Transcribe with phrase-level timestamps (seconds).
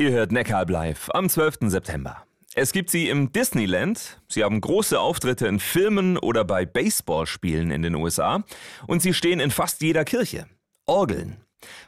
[0.00, 1.56] Ihr hört Neckarb live am 12.
[1.62, 2.22] September.
[2.54, 4.22] Es gibt sie im Disneyland.
[4.28, 8.44] Sie haben große Auftritte in Filmen oder bei Baseballspielen in den USA.
[8.86, 10.46] Und sie stehen in fast jeder Kirche.
[10.86, 11.38] Orgeln.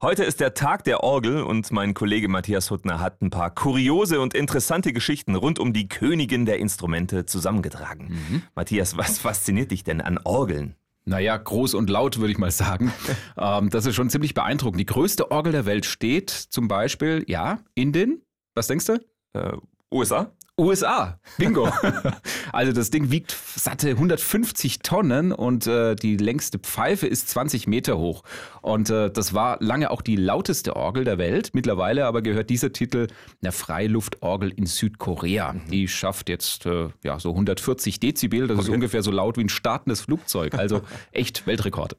[0.00, 4.20] Heute ist der Tag der Orgel und mein Kollege Matthias Huttner hat ein paar kuriose
[4.20, 8.10] und interessante Geschichten rund um die Königin der Instrumente zusammengetragen.
[8.10, 8.42] Mhm.
[8.54, 10.76] Matthias, was fasziniert dich denn an Orgeln?
[11.08, 12.92] Naja, groß und laut würde ich mal sagen.
[13.38, 14.80] ähm, das ist schon ziemlich beeindruckend.
[14.80, 18.22] Die größte Orgel der Welt steht zum Beispiel, ja, in den,
[18.54, 18.94] was denkst du?
[19.32, 19.56] Äh,
[19.92, 20.32] USA?
[20.58, 21.68] USA, bingo.
[22.52, 27.98] also das Ding wiegt satte 150 Tonnen und äh, die längste Pfeife ist 20 Meter
[27.98, 28.22] hoch.
[28.62, 31.50] Und äh, das war lange auch die lauteste Orgel der Welt.
[31.52, 33.08] Mittlerweile aber gehört dieser Titel
[33.42, 35.52] einer Freiluftorgel in Südkorea.
[35.52, 35.70] Mhm.
[35.70, 38.46] Die schafft jetzt äh, ja so 140 Dezibel.
[38.46, 38.68] Das okay.
[38.68, 40.54] ist ungefähr so laut wie ein startendes Flugzeug.
[40.54, 40.80] Also
[41.12, 41.98] echt Weltrekord.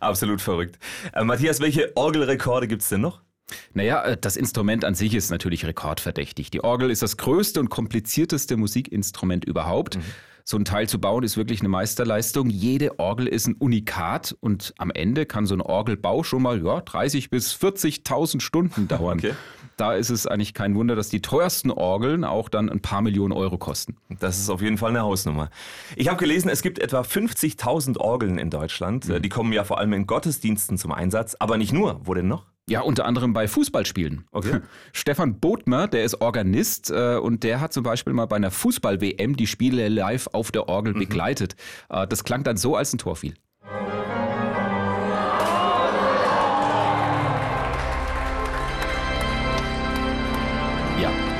[0.00, 0.78] Absolut verrückt.
[1.14, 3.22] Äh, Matthias, welche Orgelrekorde gibt es denn noch?
[3.74, 6.50] Naja, äh, das Instrument an sich ist natürlich rekordverdächtig.
[6.50, 9.96] Die Orgel ist das größte und komplizierteste Musikinstrument überhaupt.
[9.96, 10.02] Mhm.
[10.46, 12.50] So ein Teil zu bauen ist wirklich eine Meisterleistung.
[12.50, 16.82] Jede Orgel ist ein Unikat und am Ende kann so ein Orgelbau schon mal ja,
[16.82, 19.18] 30 bis 40.000 Stunden dauern.
[19.18, 19.32] Okay.
[19.76, 23.32] Da ist es eigentlich kein Wunder, dass die teuersten Orgeln auch dann ein paar Millionen
[23.32, 23.96] Euro kosten.
[24.20, 25.50] Das ist auf jeden Fall eine Hausnummer.
[25.96, 29.08] Ich habe gelesen, es gibt etwa 50.000 Orgeln in Deutschland.
[29.08, 29.22] Mhm.
[29.22, 32.00] Die kommen ja vor allem in Gottesdiensten zum Einsatz, aber nicht nur.
[32.04, 32.46] Wo denn noch?
[32.66, 34.24] Ja, unter anderem bei Fußballspielen.
[34.32, 34.60] Okay.
[34.92, 39.36] Stefan Bodmer, der ist Organist äh, und der hat zum Beispiel mal bei einer Fußball-WM
[39.36, 41.00] die Spiele live auf der Orgel mhm.
[41.00, 41.56] begleitet.
[41.90, 43.34] Äh, das klang dann so, als ein Tor fiel.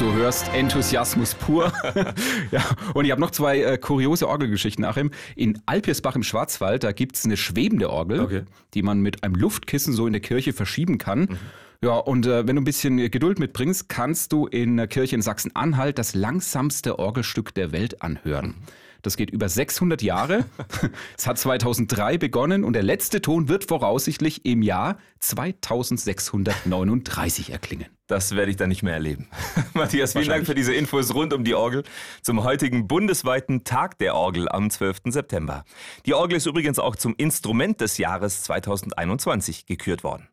[0.00, 1.70] Du hörst Enthusiasmus pur.
[2.50, 5.10] ja, und ich habe noch zwei äh, kuriose Orgelgeschichten, Achim.
[5.36, 8.42] In Alpirsbach im Schwarzwald, da gibt's eine schwebende Orgel, okay.
[8.72, 11.20] die man mit einem Luftkissen so in der Kirche verschieben kann.
[11.20, 11.38] Mhm.
[11.82, 15.22] Ja, und äh, wenn du ein bisschen Geduld mitbringst, kannst du in der Kirche in
[15.22, 18.54] Sachsen-Anhalt das langsamste Orgelstück der Welt anhören.
[19.00, 20.44] Das geht über 600 Jahre.
[21.16, 27.86] es hat 2003 begonnen und der letzte Ton wird voraussichtlich im Jahr 2639 erklingen.
[28.08, 29.30] Das werde ich dann nicht mehr erleben.
[29.72, 31.84] Matthias, vielen Dank für diese Infos rund um die Orgel
[32.20, 34.98] zum heutigen bundesweiten Tag der Orgel am 12.
[35.06, 35.64] September.
[36.04, 40.28] Die Orgel ist übrigens auch zum Instrument des Jahres 2021 gekürt worden.